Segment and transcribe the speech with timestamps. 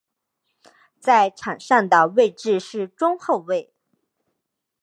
[0.99, 3.71] 在场上的位置是中后卫。